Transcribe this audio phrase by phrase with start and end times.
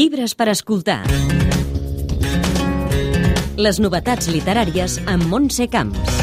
[0.00, 1.02] Llibres per escoltar.
[3.60, 6.14] Les novetats literàries amb Montse Camps.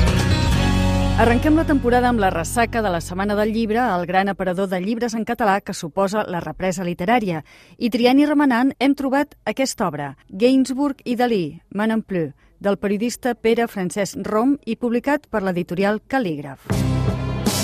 [1.21, 4.81] Arrenquem la temporada amb la ressaca de la Setmana del Llibre, el gran aparador de
[4.81, 7.43] llibres en català que suposa la represa literària.
[7.77, 12.81] I triant i remenant hem trobat aquesta obra, Gainsbourg i Dalí, Man en Pleu, del
[12.81, 16.96] periodista Pere Francesc Rom i publicat per l'editorial Calígraf.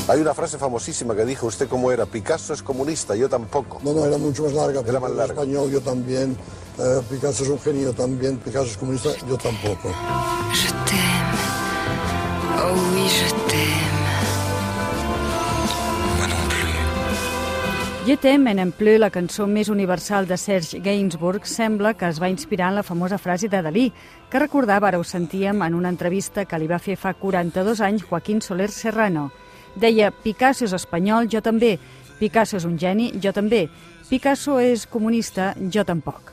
[0.08, 3.80] Hay una frase famosísima que dijo usted cómo era, Picasso es comunista, yo tampoco.
[3.84, 4.82] No, no, era mucho más larga.
[4.82, 5.34] Era más Picasso larga.
[5.42, 6.36] español, yo también.
[6.78, 8.38] Eh, Picasso es un genio también.
[8.38, 9.90] Picasso es comunista, yo tampoco.
[10.52, 11.40] Je t'aime.
[12.60, 14.04] Oh oui, je t'aime.
[16.18, 18.08] Moi non plus.
[18.08, 22.28] Je t'aime en empleu, la cançó més universal de Serge Gainsbourg, sembla que es va
[22.28, 23.94] inspirar en la famosa frase de Dalí,
[24.30, 28.04] que recordava, ara ho sentíem, en una entrevista que li va fer fa 42 anys
[28.04, 29.32] Joaquín Soler Serrano.
[29.76, 31.78] Deia, Picasso és espanyol, jo també.
[32.20, 33.68] Picasso és un geni, jo també.
[34.10, 36.33] Picasso és comunista, jo tampoc.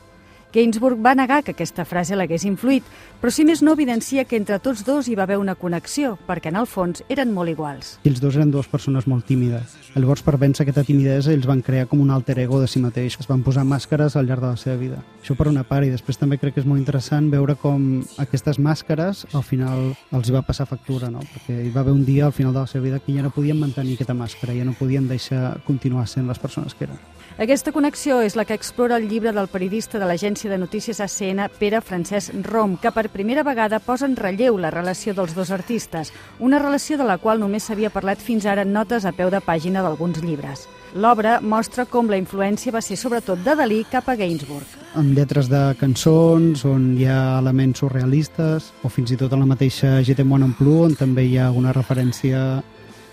[0.50, 2.86] Gainsbourg va negar que aquesta frase l'hagués influït,
[3.20, 6.50] però si més no evidencia que entre tots dos hi va haver una connexió, perquè
[6.50, 7.92] en el fons eren molt iguals.
[8.02, 9.76] Els dos eren dues persones molt tímides.
[9.94, 13.20] Llavors, per vèncer aquesta timidesa, ells van crear com un alter ego de si mateix.
[13.22, 14.98] Es van posar màscares al llarg de la seva vida.
[15.22, 18.58] Això per una part, i després també crec que és molt interessant veure com aquestes
[18.58, 21.22] màscares al final els hi va passar factura, no?
[21.30, 23.30] Perquè hi va haver un dia al final de la seva vida que ja no
[23.30, 26.98] podien mantenir aquesta màscara, ja no podien deixar continuar sent les persones que eren.
[27.38, 31.46] Aquesta connexió és la que explora el llibre del periodista de l'agència de notícies ACN,
[31.58, 36.12] Pere Francesc Rom, que per primera vegada posa en relleu la relació dels dos artistes,
[36.38, 39.40] una relació de la qual només s'havia parlat fins ara en notes a peu de
[39.40, 40.66] pàgina d'alguns llibres.
[40.94, 44.66] L'obra mostra com la influència va ser sobretot de Dalí cap a Gainsbourg.
[44.94, 49.46] amb lletres de cançons, on hi ha elements surrealistes, o fins i tot en la
[49.46, 52.62] mateixa GT One en on també hi ha una referència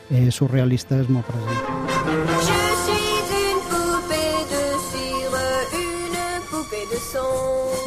[0.09, 1.76] eh, surrealista és molt present.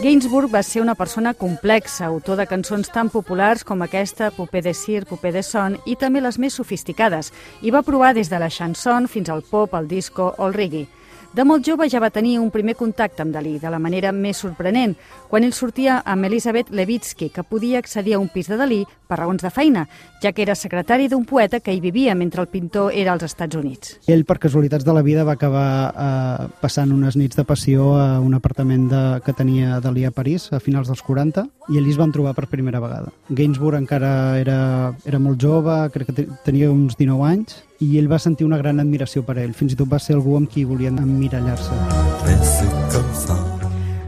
[0.01, 4.73] Gainsbourg va ser una persona complexa, autor de cançons tan populars com aquesta, Poupée de
[4.73, 7.29] Cire, Poupée de Son, i també les més sofisticades,
[7.61, 10.87] i va provar des de la chanson fins al pop, el disco o el reggae.
[11.31, 14.41] De molt jove ja va tenir un primer contacte amb Dalí, de la manera més
[14.43, 14.97] sorprenent,
[15.31, 19.21] quan ell sortia amb Elisabeth Levitsky, que podia accedir a un pis de Dalí per
[19.21, 19.85] raons de feina,
[20.23, 23.55] ja que era secretari d'un poeta que hi vivia mentre el pintor era als Estats
[23.55, 23.95] Units.
[24.11, 28.19] Ell, per casualitats de la vida, va acabar eh, passant unes nits de passió a
[28.19, 32.03] un apartament de, que tenia Dalí a París a finals dels 40 i allí es
[32.03, 33.15] van trobar per primera vegada.
[33.31, 34.59] Gainsbourg encara era,
[35.07, 38.61] era molt jove, crec que te- tenia uns 19 anys, i ell va sentir una
[38.61, 39.57] gran admiració per ell.
[39.57, 42.80] Fins i tot va ser algú amb qui volien emmirallar-se.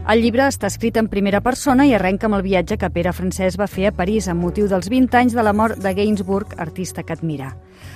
[0.03, 3.55] El llibre està escrit en primera persona i arrenca amb el viatge que Pere Francesc
[3.61, 7.05] va fer a París amb motiu dels 20 anys de la mort de Gainsbourg, artista
[7.07, 7.53] que admira.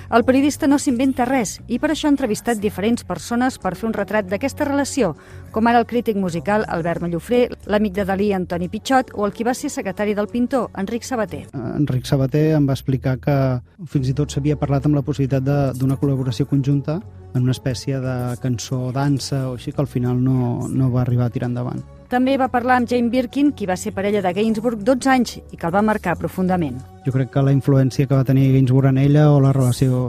[0.08, 3.92] El periodista no s'inventa res i per això ha entrevistat diferents persones per fer un
[3.92, 5.12] retrat d'aquesta relació,
[5.52, 9.44] com ara el crític musical Albert Mallofré, l'amic de Dalí Antoni Pichot o el qui
[9.44, 11.44] va ser secretari del pintor, Enric Sabater.
[11.52, 13.36] Enric Sabater em va explicar que
[13.84, 17.02] fins i tot s'havia parlat amb la possibilitat d'una col·laboració conjunta
[17.34, 21.28] en una espècie de cançó dansa o així que al final no, no va arribar
[21.28, 21.82] a tirar endavant.
[22.08, 25.58] També va parlar amb Jane Birkin, qui va ser parella de Gainsbourg 12 anys i
[25.58, 26.78] que el va marcar profundament.
[27.04, 30.06] Jo crec que la influència que va tenir Gainsbourg en ella o la relació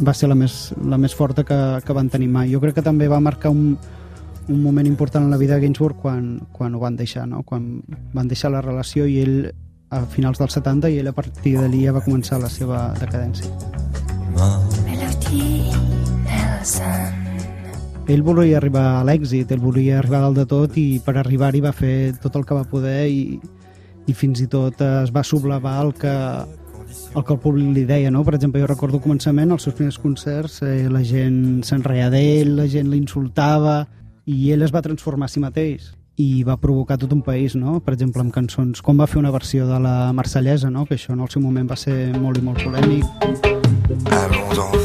[0.00, 2.48] va ser la més, la més forta que, que van tenir mai.
[2.54, 3.76] Jo crec que també va marcar un,
[4.48, 7.42] un moment important en la vida de Gainsbourg quan, quan ho van deixar, no?
[7.44, 7.82] quan
[8.16, 9.36] van deixar la relació i ell
[9.92, 13.52] a finals dels 70 i ell a partir d'allí ja va començar la seva decadència.
[14.88, 15.91] Melody
[16.62, 18.06] Nelson.
[18.06, 21.72] Ell volia arribar a l'èxit, ell volia arribar dalt de tot i per arribar-hi va
[21.74, 23.38] fer tot el que va poder i,
[24.06, 28.10] i fins i tot es va sublevar el que, el que el públic li deia,
[28.10, 28.24] no?
[28.26, 32.56] Per exemple, jo recordo al començament, els seus primers concerts, eh, la gent s'enreia d'ell,
[32.58, 33.80] la gent l'insultava
[34.26, 37.80] i ell es va transformar a si mateix i va provocar tot un país, no?
[37.80, 40.86] Per exemple, amb cançons, com va fer una versió de la Marsellesa, no?
[40.86, 43.06] Que això en el seu moment va ser molt i molt polèmic.
[44.10, 44.81] Allons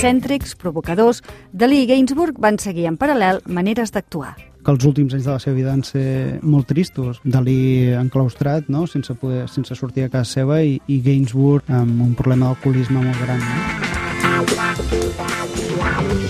[0.00, 1.18] Excèntrics, provocadors,
[1.52, 4.32] Dalí i Gainsbourg van seguir en paral·lel maneres d'actuar.
[4.64, 7.20] que els últims anys de la seva vida van ser molt tristos.
[7.24, 8.86] Dalí enclaustrat, no?
[8.86, 13.20] sense, poder, sense sortir a casa seva, i, i Gainsbourg amb un problema d'alcoholisme molt
[13.20, 13.40] gran.
[13.44, 13.44] No?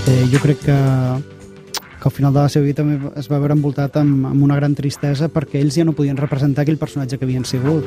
[0.06, 0.78] Eh, jo crec que,
[1.78, 4.58] que al final de la seva vida també es va veure envoltat amb, amb una
[4.58, 7.86] gran tristesa perquè ells ja no podien representar aquell personatge que havien sigut.